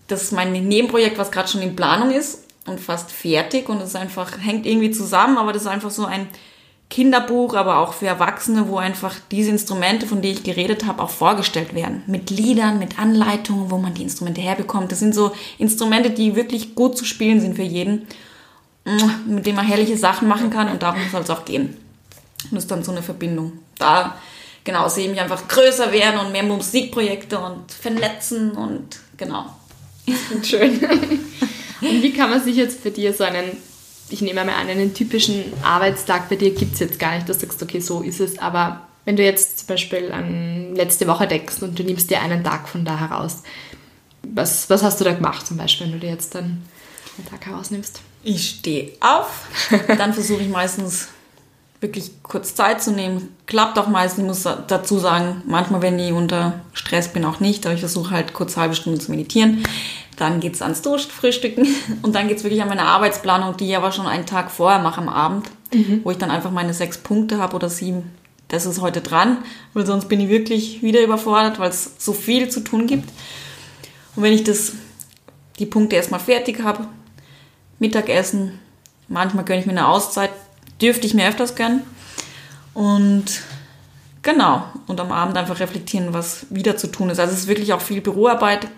[0.08, 3.94] Das ist mein Nebenprojekt, was gerade schon in Planung ist und fast fertig und es
[3.94, 6.26] einfach hängt irgendwie zusammen, aber das ist einfach so ein
[6.94, 11.10] Kinderbuch, aber auch für Erwachsene, wo einfach diese Instrumente, von denen ich geredet habe, auch
[11.10, 12.04] vorgestellt werden.
[12.06, 14.92] Mit Liedern, mit Anleitungen, wo man die Instrumente herbekommt.
[14.92, 18.06] Das sind so Instrumente, die wirklich gut zu spielen sind für jeden,
[19.26, 21.76] mit denen man herrliche Sachen machen kann und darum soll es auch gehen.
[22.44, 23.54] Und das ist dann so eine Verbindung.
[23.76, 24.16] Da,
[24.62, 29.46] genau, sehe ich mich einfach größer werden und mehr Musikprojekte und vernetzen und genau.
[30.44, 30.78] Schön.
[31.80, 33.58] Und wie kann man sich jetzt für dir so einen
[34.10, 37.38] ich nehme mal an, einen typischen Arbeitstag bei dir gibt es jetzt gar nicht, dass
[37.38, 41.26] du sagst, okay, so ist es, aber wenn du jetzt zum Beispiel an letzte Woche
[41.26, 43.42] denkst und du nimmst dir einen Tag von da heraus,
[44.22, 46.62] was, was hast du da gemacht zum Beispiel, wenn du dir jetzt dann
[47.18, 48.00] einen Tag herausnimmst?
[48.22, 49.46] Ich stehe auf,
[49.86, 51.08] dann versuche ich meistens
[51.80, 53.28] wirklich kurz Zeit zu nehmen.
[53.44, 57.66] Klappt auch meistens, ich muss dazu sagen, manchmal, wenn ich unter Stress bin, auch nicht,
[57.66, 59.64] aber ich versuche halt kurz eine halbe Stunde zu meditieren.
[60.16, 61.66] Dann geht's ans Durchfrühstücken
[62.02, 65.00] und dann geht's wirklich an meine Arbeitsplanung, die ich aber schon einen Tag vorher mache
[65.00, 66.00] am Abend, mhm.
[66.04, 68.10] wo ich dann einfach meine sechs Punkte habe oder sieben.
[68.48, 69.38] Das ist heute dran,
[69.72, 73.08] weil sonst bin ich wirklich wieder überfordert, weil es so viel zu tun gibt.
[74.14, 74.74] Und wenn ich das,
[75.58, 76.86] die Punkte erstmal fertig habe,
[77.78, 78.60] Mittagessen,
[79.08, 80.30] manchmal gönne ich mir eine Auszeit,
[80.80, 81.82] dürfte ich mir öfters gönnen.
[82.74, 83.40] Und
[84.22, 87.18] genau, und am Abend einfach reflektieren, was wieder zu tun ist.
[87.18, 88.68] Also es ist wirklich auch viel Büroarbeit,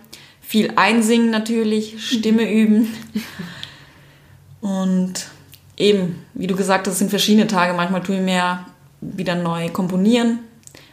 [0.47, 2.95] viel einsingen natürlich, Stimme üben.
[4.61, 5.27] Und
[5.77, 7.75] eben, wie du gesagt hast, sind verschiedene Tage.
[7.75, 8.65] Manchmal tue ich mir
[9.01, 10.41] wieder neu komponieren.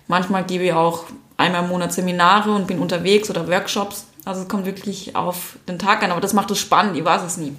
[0.08, 1.06] Manchmal gebe ich auch
[1.38, 4.08] einmal im Monat Seminare und bin unterwegs oder Workshops.
[4.26, 7.24] Also es kommt wirklich auf den Tag an, aber das macht es spannend, ich weiß
[7.24, 7.54] es nie.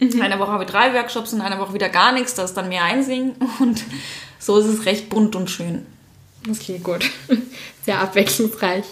[0.00, 0.20] Mhm.
[0.20, 2.68] Eine Woche habe ich drei Workshops und eine Woche wieder gar nichts, da ist dann
[2.68, 3.82] mehr einsingen und
[4.38, 5.86] so ist es recht bunt und schön.
[6.48, 7.08] Okay, gut.
[7.84, 8.84] Sehr abwechslungsreich.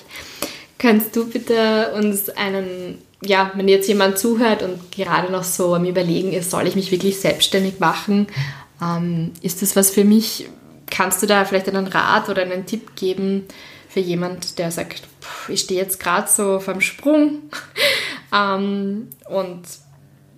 [0.79, 5.85] Kannst du bitte uns einen, ja, wenn jetzt jemand zuhört und gerade noch so am
[5.85, 8.27] Überlegen ist, soll ich mich wirklich selbstständig machen?
[8.83, 10.49] Ähm, ist das was für mich?
[10.91, 13.45] Kannst du da vielleicht einen Rat oder einen Tipp geben
[13.89, 15.05] für jemand, der sagt,
[15.49, 17.39] ich stehe jetzt gerade so vom Sprung
[18.35, 19.63] ähm, und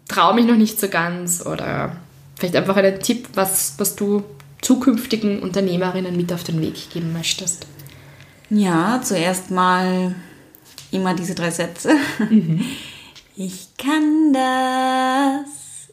[0.06, 1.96] traue mich noch nicht so ganz oder
[2.36, 4.22] vielleicht einfach einen Tipp, was, was du
[4.62, 7.66] zukünftigen Unternehmerinnen mit auf den Weg geben möchtest?
[8.50, 10.14] Ja, zuerst mal
[10.90, 11.94] immer diese drei Sätze.
[12.30, 12.64] Mhm.
[13.40, 15.48] Ich kann das,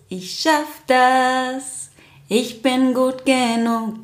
[0.09, 1.91] ich schaff das,
[2.27, 3.99] ich bin gut genug.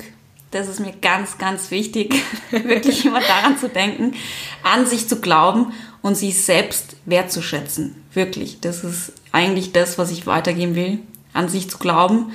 [0.52, 4.14] Das ist mir ganz, ganz wichtig, wirklich immer daran zu denken,
[4.62, 7.96] an sich zu glauben und sich selbst wertzuschätzen.
[8.14, 8.60] Wirklich.
[8.60, 11.00] Das ist eigentlich das, was ich weitergeben will,
[11.32, 12.30] an sich zu glauben.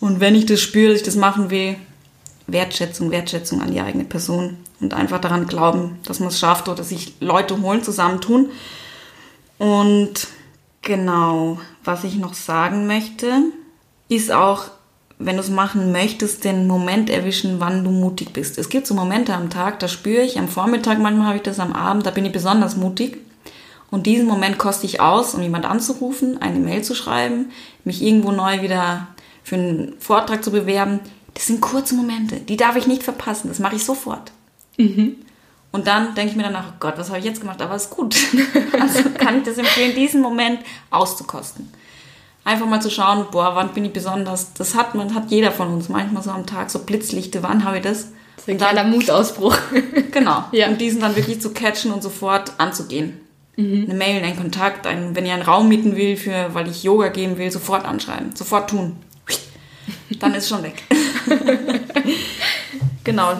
[0.00, 1.76] Und wenn ich das spüre, dass ich das machen will,
[2.46, 6.84] Wertschätzung, Wertschätzung an die eigene Person und einfach daran glauben, dass man es schafft oder
[6.84, 8.50] sich Leute holen, zusammentun.
[9.58, 10.28] Und
[10.82, 13.42] genau, was ich noch sagen möchte,
[14.08, 14.64] ist auch,
[15.18, 18.58] wenn du es machen möchtest, den Moment erwischen, wann du mutig bist.
[18.58, 21.58] Es gibt so Momente am Tag, da spüre ich, am Vormittag, manchmal habe ich das
[21.58, 23.18] am Abend, da bin ich besonders mutig.
[23.90, 27.50] Und diesen Moment koste ich aus, um jemand anzurufen, eine Mail zu schreiben,
[27.84, 29.08] mich irgendwo neu wieder
[29.42, 31.00] für einen Vortrag zu bewerben.
[31.34, 33.48] Das sind kurze Momente, die darf ich nicht verpassen.
[33.48, 34.32] Das mache ich sofort.
[34.76, 35.16] Mhm.
[35.72, 37.60] Und dann denke ich mir danach, oh Gott, was habe ich jetzt gemacht?
[37.60, 38.16] Aber ist gut.
[38.80, 40.60] also kann ich das empfehlen, diesen Moment
[40.90, 41.68] auszukosten.
[42.44, 44.54] Einfach mal zu schauen, boah, wann bin ich besonders?
[44.54, 47.78] Das hat man, hat jeder von uns manchmal so am Tag, so Blitzlichte, wann habe
[47.78, 48.12] ich das?
[48.36, 49.56] Das ist ein kleiner Mutausbruch.
[50.12, 50.44] genau.
[50.52, 50.68] Ja.
[50.68, 53.20] Und diesen dann wirklich zu catchen und sofort anzugehen.
[53.56, 53.86] Mhm.
[53.88, 57.08] Eine Mail, einen Kontakt, ein, wenn ihr einen Raum mieten will, für, weil ich Yoga
[57.08, 58.96] geben will, sofort anschreiben, sofort tun.
[60.20, 60.84] Dann ist schon weg.
[63.04, 63.34] genau.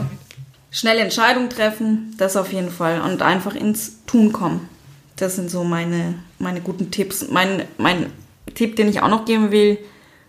[0.76, 3.00] Schnelle Entscheidungen treffen, das auf jeden Fall.
[3.00, 4.68] Und einfach ins Tun kommen.
[5.16, 7.28] Das sind so meine, meine guten Tipps.
[7.30, 8.12] Mein, mein
[8.54, 9.78] Tipp, den ich auch noch geben will,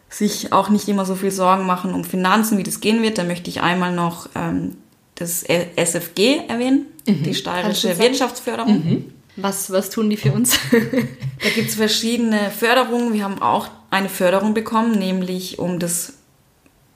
[0.07, 3.17] sich auch nicht immer so viel Sorgen machen um Finanzen, wie das gehen wird.
[3.17, 4.77] Da möchte ich einmal noch ähm,
[5.15, 7.23] das SFG erwähnen, mhm.
[7.23, 8.71] die steirische Wirtschaftsförderung.
[8.71, 9.13] Mhm.
[9.35, 10.57] Was, was tun die für uns?
[10.71, 13.11] da gibt es verschiedene Förderungen.
[13.11, 16.13] Wir haben auch eine Förderung bekommen, nämlich um das,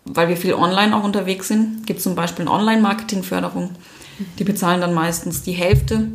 [0.05, 3.71] weil wir viel online auch unterwegs sind, gibt es zum Beispiel eine Online-Marketing-Förderung.
[4.39, 6.07] Die bezahlen dann meistens die Hälfte.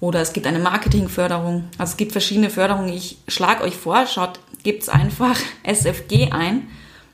[0.00, 1.64] Oder es gibt eine Marketingförderung.
[1.76, 2.88] Also es gibt verschiedene Förderungen.
[2.88, 6.68] Ich schlage euch vor, schaut, gebt einfach SFG ein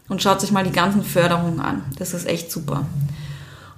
[0.09, 1.85] und schaut sich mal die ganzen Förderungen an.
[1.99, 2.87] Das ist echt super.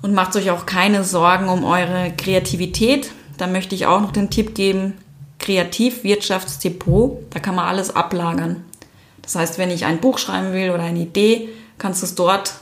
[0.02, 3.10] Und macht euch auch keine Sorgen um eure Kreativität.
[3.38, 4.94] Da möchte ich auch noch den Tipp geben,
[5.38, 8.64] Kreativwirtschaftsdepot, da kann man alles ablagern.
[9.22, 11.48] Das heißt, wenn ich ein Buch schreiben will oder eine Idee,
[11.78, 12.54] kannst du es dort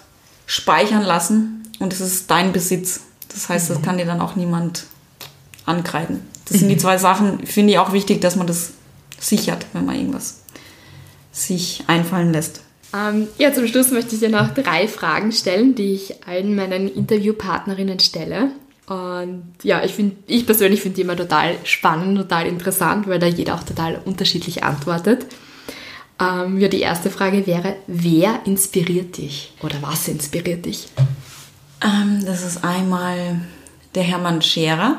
[0.47, 3.01] speichern lassen und es ist dein Besitz.
[3.29, 3.83] Das heißt, das mhm.
[3.83, 4.85] kann dir dann auch niemand
[5.65, 6.21] ankreiden.
[6.49, 8.73] Das sind die zwei Sachen, finde ich auch wichtig, dass man das
[9.19, 10.43] sichert, wenn man irgendwas
[11.33, 12.63] sich einfallen lässt.
[12.95, 16.89] Ähm, ja, zum Schluss möchte ich dir noch drei Fragen stellen, die ich allen meinen
[16.89, 18.51] Interviewpartnerinnen stelle.
[18.87, 23.27] Und ja, ich, find, ich persönlich finde die immer total spannend, total interessant, weil da
[23.27, 25.27] jeder auch total unterschiedlich antwortet.
[26.19, 30.89] Ähm, ja, die erste Frage wäre, wer inspiriert dich oder was inspiriert dich?
[31.83, 33.41] Ähm, das ist einmal
[33.95, 34.99] der Hermann Scherer.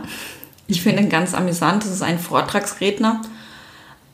[0.67, 1.83] Ich finde ihn ganz amüsant.
[1.83, 3.21] Das ist ein Vortragsredner.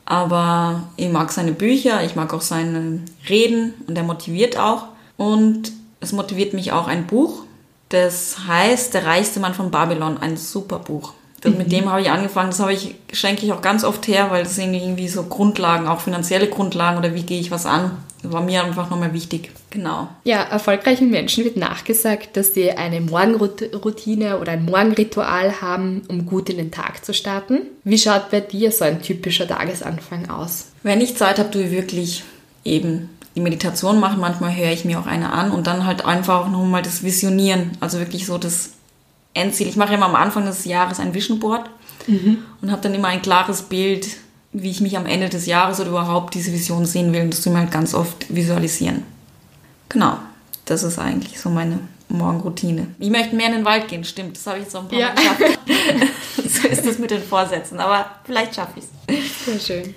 [0.06, 4.86] Aber ich mag seine Bücher, ich mag auch seine Reden und er motiviert auch.
[5.16, 7.44] Und es motiviert mich auch ein Buch,
[7.88, 11.14] das heißt Der reichste Mann von Babylon, ein super Buch.
[11.44, 11.58] Mhm.
[11.58, 12.50] Mit dem habe ich angefangen.
[12.50, 15.86] Das habe ich, schenke ich auch ganz oft her, weil das sind irgendwie so Grundlagen,
[15.86, 17.92] auch finanzielle Grundlagen oder wie gehe ich was an.
[18.22, 19.50] Das war mir einfach nochmal wichtig.
[19.68, 20.08] Genau.
[20.24, 26.48] Ja, erfolgreichen Menschen wird nachgesagt, dass sie eine Morgenroutine oder ein Morgenritual haben, um gut
[26.48, 27.62] in den Tag zu starten.
[27.84, 30.68] Wie schaut bei dir so ein typischer Tagesanfang aus?
[30.82, 32.24] Wenn ich Zeit habe, tue ich wirklich
[32.64, 34.20] eben die Meditation machen.
[34.20, 37.72] Manchmal höre ich mir auch eine an und dann halt einfach auch nochmal das Visionieren.
[37.80, 38.70] Also wirklich so das
[39.34, 39.68] Endziel.
[39.68, 41.68] Ich mache immer am Anfang des Jahres ein Vision Board
[42.06, 42.38] mhm.
[42.62, 44.06] und habe dann immer ein klares Bild,
[44.52, 47.22] wie ich mich am Ende des Jahres oder überhaupt diese Vision sehen will.
[47.22, 49.02] Und das tue ich halt ganz oft visualisieren.
[49.88, 50.18] Genau,
[50.64, 52.86] das ist eigentlich so meine Morgenroutine.
[52.98, 54.36] Ich möchte mehr in den Wald gehen, stimmt.
[54.36, 55.08] Das habe ich jetzt auch ein paar ja.
[55.08, 55.58] Mal geschafft.
[56.62, 59.44] so ist es mit den Vorsätzen, aber vielleicht schaffe ich es.
[59.44, 59.94] Sehr schön.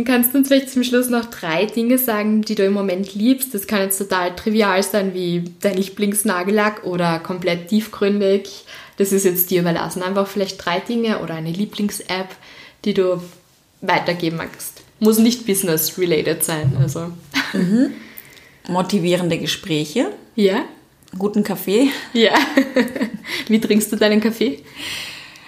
[0.00, 3.14] Und kannst du uns vielleicht zum Schluss noch drei Dinge sagen, die du im Moment
[3.14, 3.52] liebst?
[3.52, 8.64] Das kann jetzt total trivial sein, wie dein Lieblingsnagellack oder komplett tiefgründig.
[8.96, 10.02] Das ist jetzt dir überlassen.
[10.02, 12.28] Einfach vielleicht drei Dinge oder eine Lieblings-App,
[12.86, 13.22] die du
[13.82, 14.80] weitergeben magst.
[15.00, 16.78] Muss nicht business-related sein.
[16.80, 17.12] Also.
[17.52, 17.90] Mhm.
[18.68, 20.12] Motivierende Gespräche.
[20.34, 20.64] Ja.
[21.18, 21.90] Guten Kaffee.
[22.14, 22.38] Ja.
[23.48, 24.60] Wie trinkst du deinen Kaffee?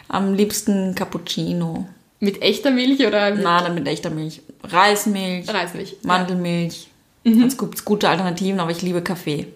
[0.08, 1.88] Am liebsten Cappuccino.
[2.22, 3.34] Mit echter Milch oder?
[3.34, 4.42] Mit Nein, mit echter Milch.
[4.62, 5.52] Reismilch.
[5.52, 5.96] Reismilch.
[6.02, 6.86] Mandelmilch.
[7.24, 7.44] Ja.
[7.44, 9.48] Es gibt gute Alternativen, aber ich liebe Kaffee.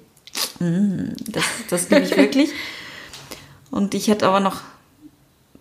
[0.59, 2.51] Mm, das, das liebe ich wirklich.
[3.71, 4.63] Und ich hätte aber noch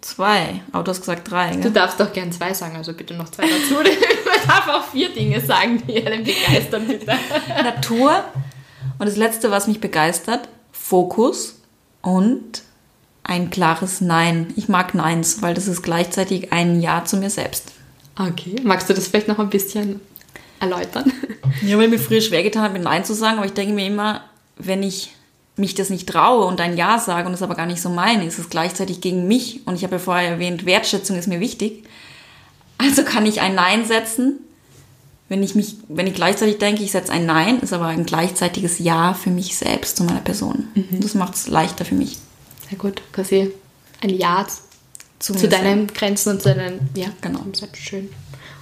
[0.01, 0.61] zwei.
[0.71, 1.51] Aber du hast gesagt drei.
[1.51, 1.61] Gell?
[1.61, 3.75] Du darfst doch gern zwei sagen, also bitte noch zwei dazu.
[4.25, 7.05] Man darf auch vier Dinge sagen, die einen begeistern, bitte.
[7.05, 8.23] Natur.
[8.97, 11.61] Und das letzte, was mich begeistert, Fokus
[12.01, 12.63] und
[13.25, 14.53] ein klares Nein.
[14.55, 17.71] Ich mag Neins, weil das ist gleichzeitig ein Ja zu mir selbst.
[18.17, 19.99] Okay, magst du das vielleicht noch ein bisschen
[20.59, 21.11] erläutern?
[21.65, 23.87] Ja, weil mir früher schwer getan hat, mit Nein zu sagen, aber ich denke mir
[23.87, 24.21] immer,
[24.57, 25.13] wenn ich
[25.57, 28.25] mich das nicht traue und ein Ja sage und es aber gar nicht so meine,
[28.25, 29.65] ist es gleichzeitig gegen mich.
[29.65, 31.83] Und ich habe ja vorher erwähnt, Wertschätzung ist mir wichtig.
[32.77, 34.39] Also kann ich ein Nein setzen,
[35.29, 38.79] wenn ich mich, wenn ich gleichzeitig denke, ich setze ein Nein, ist aber ein gleichzeitiges
[38.79, 40.67] Ja für mich selbst zu meiner Person.
[40.75, 40.99] Mhm.
[40.99, 42.17] Das macht es leichter für mich.
[42.69, 43.51] Sehr gut, quasi
[44.01, 44.45] ein Ja
[45.19, 47.39] zu, zu deinen Grenzen und zu deinen, ja, genau.
[47.73, 48.09] Schön.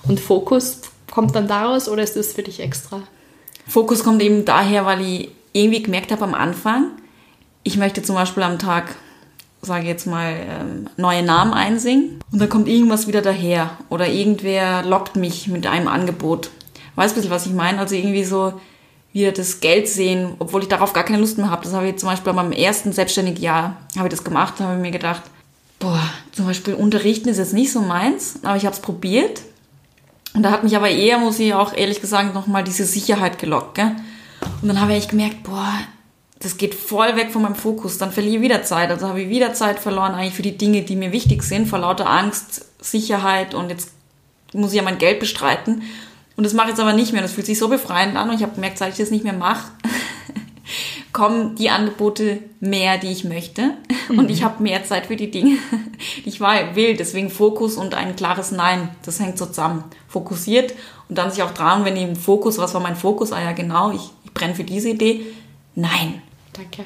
[0.07, 3.03] Und Fokus kommt dann daraus oder ist das für dich extra?
[3.67, 6.91] Fokus kommt eben daher, weil ich irgendwie gemerkt habe am Anfang,
[7.63, 8.95] ich möchte zum Beispiel am Tag,
[9.61, 14.07] sage ich jetzt mal, ähm, neue Namen einsingen und dann kommt irgendwas wieder daher oder
[14.07, 16.49] irgendwer lockt mich mit einem Angebot.
[16.95, 17.79] Weißt du, was ich meine?
[17.79, 18.59] Also irgendwie so,
[19.13, 21.63] wieder das Geld sehen, obwohl ich darauf gar keine Lust mehr habe.
[21.63, 24.82] Das habe ich zum Beispiel beim ersten selbstständigen Jahr habe ich das gemacht, habe ich
[24.82, 25.21] mir gedacht,
[25.80, 29.41] boah, zum Beispiel unterrichten ist jetzt nicht so meins, aber ich habe es probiert.
[30.34, 33.76] Und da hat mich aber eher, muss ich auch ehrlich gesagt, nochmal diese Sicherheit gelockt.
[33.76, 33.95] Gell?
[34.62, 35.73] Und dann habe ich gemerkt, boah,
[36.39, 37.99] das geht voll weg von meinem Fokus.
[37.99, 38.89] Dann verliere ich wieder Zeit.
[38.89, 41.80] Also habe ich wieder Zeit verloren eigentlich für die Dinge, die mir wichtig sind, vor
[41.80, 43.91] lauter Angst, Sicherheit und jetzt
[44.54, 45.84] muss ich ja mein Geld bestreiten.
[46.36, 47.22] Und das mache ich jetzt aber nicht mehr.
[47.22, 49.34] Das fühlt sich so befreiend an und ich habe gemerkt, seit ich das nicht mehr
[49.34, 49.72] mache,
[51.13, 53.76] kommen die Angebote mehr, die ich möchte.
[54.10, 55.58] Und ich habe mehr Zeit für die Dinge,
[56.26, 56.98] die ich will.
[56.98, 58.89] Deswegen Fokus und ein klares Nein.
[59.06, 59.84] Das hängt so zusammen.
[60.08, 60.74] Fokussiert
[61.10, 63.32] und dann sich auch dran, wenn ich im Fokus, was war mein Fokus?
[63.32, 65.26] Ah ja, genau, ich, ich brenne für diese Idee.
[65.76, 66.22] Nein.
[66.54, 66.86] Danke.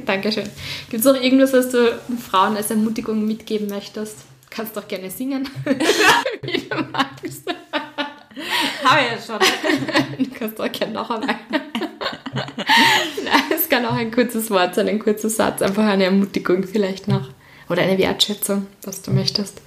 [0.06, 0.48] Dankeschön.
[0.90, 1.98] Gibt es noch irgendwas, was du
[2.30, 4.18] Frauen als Ermutigung mitgeben möchtest?
[4.50, 5.48] Kannst doch gerne singen,
[6.42, 7.42] wie du magst.
[8.84, 9.38] Habe ich ja schon.
[10.18, 11.36] du kannst auch gerne noch einmal.
[13.24, 17.08] Nein, es kann auch ein kurzes Wort sein, ein kurzer Satz, einfach eine Ermutigung vielleicht
[17.08, 17.28] noch.
[17.68, 19.60] Oder eine Wertschätzung, was du möchtest.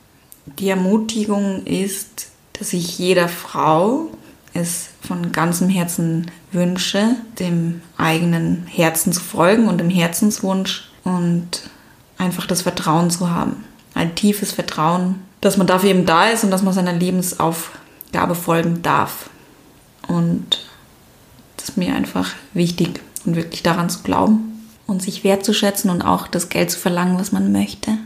[0.45, 4.09] Die Ermutigung ist, dass ich jeder Frau
[4.53, 11.69] es von ganzem Herzen wünsche, dem eigenen Herzen zu folgen und dem Herzenswunsch und
[12.17, 13.63] einfach das Vertrauen zu haben.
[13.93, 17.71] Ein tiefes Vertrauen, dass man dafür eben da ist und dass man seiner Lebensauf
[18.11, 19.29] Gabe folgen darf.
[20.07, 20.65] Und
[21.57, 26.27] das ist mir einfach wichtig und wirklich daran zu glauben und sich wertzuschätzen und auch
[26.27, 27.97] das Geld zu verlangen, was man möchte,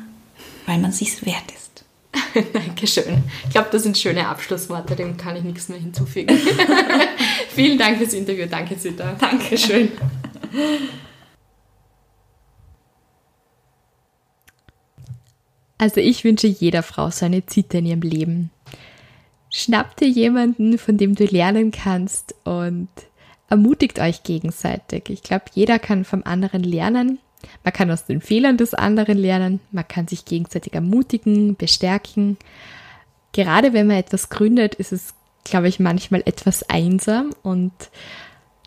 [0.65, 1.63] weil man sich wert ist.
[2.53, 3.23] Dankeschön.
[3.45, 6.37] Ich glaube, das sind schöne Abschlussworte, dem kann ich nichts mehr hinzufügen.
[7.49, 8.45] Vielen Dank fürs Interview.
[8.49, 9.13] Danke, Zita.
[9.19, 9.89] Dankeschön.
[15.77, 18.51] Also ich wünsche jeder Frau so eine Zita in ihrem Leben.
[19.55, 22.87] Schnappt dir jemanden, von dem du lernen kannst und
[23.49, 25.11] ermutigt euch gegenseitig.
[25.11, 27.19] Ich glaube, jeder kann vom anderen lernen.
[27.63, 29.59] Man kann aus den Fehlern des anderen lernen.
[29.71, 32.37] Man kann sich gegenseitig ermutigen, bestärken.
[33.31, 35.13] Gerade wenn man etwas gründet, ist es,
[35.43, 37.73] glaube ich, manchmal etwas einsam und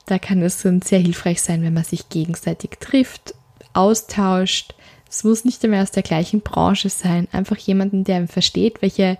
[0.04, 3.34] da kann es sehr hilfreich sein, wenn man sich gegenseitig trifft,
[3.72, 4.76] austauscht,
[5.16, 7.26] Es muss nicht einmal aus der gleichen Branche sein.
[7.32, 9.16] Einfach jemanden, der versteht, welche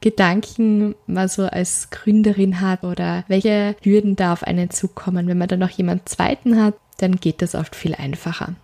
[0.00, 5.26] Gedanken man so als Gründerin hat oder welche Hürden da auf einen zukommen.
[5.26, 8.54] Wenn man dann noch jemand zweiten hat, dann geht das oft viel einfacher.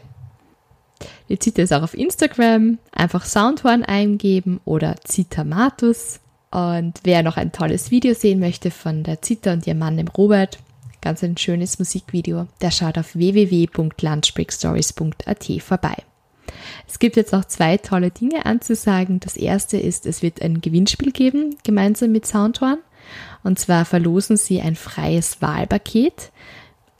[1.28, 2.78] Die Zita ist auch auf Instagram.
[2.92, 6.18] Einfach Soundhorn eingeben oder Zitamatus.
[6.50, 10.08] Und wer noch ein tolles Video sehen möchte von der Zita und ihrem Mann, dem
[10.08, 10.58] Robert,
[11.02, 15.96] ganz ein schönes Musikvideo, der schaut auf www.lunchbreakstories.at vorbei.
[16.88, 19.20] Es gibt jetzt auch zwei tolle Dinge anzusagen.
[19.20, 22.78] Das erste ist, es wird ein Gewinnspiel geben, gemeinsam mit Soundhorn.
[23.44, 26.32] Und zwar verlosen sie ein freies Wahlpaket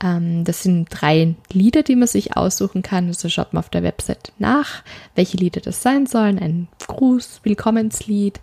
[0.03, 3.07] ähm, das sind drei Lieder, die man sich aussuchen kann.
[3.07, 4.83] Also schaut man auf der Website nach,
[5.15, 6.39] welche Lieder das sein sollen.
[6.39, 8.39] Ein Gruß, Willkommenslied,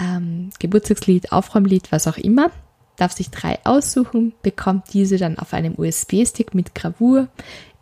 [0.00, 2.50] ähm, Geburtstagslied, Aufräumlied, was auch immer.
[2.96, 7.28] Darf sich drei aussuchen, bekommt diese dann auf einem USB-Stick mit Gravur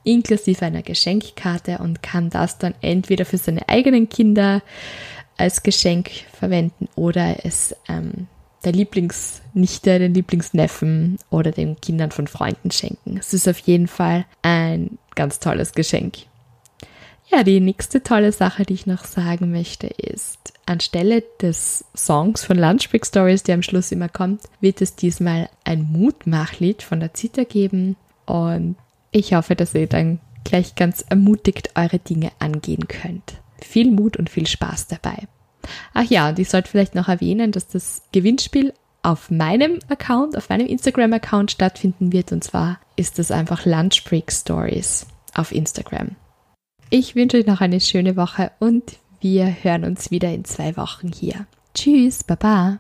[0.05, 4.63] inklusive einer Geschenkkarte und kann das dann entweder für seine eigenen Kinder
[5.37, 8.29] als Geschenk verwenden oder es ähm,
[8.65, 13.17] der Lieblingsnichte, den Lieblingsneffen oder den Kindern von Freunden schenken.
[13.19, 16.19] Es ist auf jeden Fall ein ganz tolles Geschenk.
[17.31, 22.59] Ja, die nächste tolle Sache, die ich noch sagen möchte, ist, anstelle des Songs von
[22.59, 27.15] Lunch Break Stories, der am Schluss immer kommt, wird es diesmal ein Mutmachlied von der
[27.15, 27.97] Zita geben.
[28.27, 28.77] Und
[29.11, 33.41] ich hoffe, dass ihr dann gleich ganz ermutigt eure Dinge angehen könnt.
[33.61, 35.27] Viel Mut und viel Spaß dabei.
[35.93, 38.73] Ach ja, und ich sollte vielleicht noch erwähnen, dass das Gewinnspiel
[39.03, 42.33] auf meinem Account, auf meinem Instagram-Account stattfinden wird.
[42.33, 46.17] Und zwar ist es einfach Lunch Break Stories auf Instagram.
[46.91, 51.11] Ich wünsche euch noch eine schöne Woche und wir hören uns wieder in zwei Wochen
[51.13, 51.47] hier.
[51.75, 52.79] Tschüss, Baba.